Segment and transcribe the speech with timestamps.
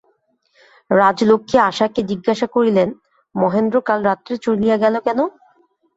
[0.91, 2.89] রাজলক্ষ্মী আশাকে জিজ্ঞাসা করিলেন,
[3.35, 5.19] মহেন্দ্র কাল রাত্রে চলিয়া গেল কেন।